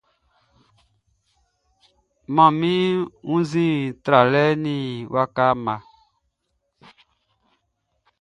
[2.35, 2.73] Manmi
[3.29, 4.75] wunnzin tralɛ eni
[5.13, 5.75] waka mma.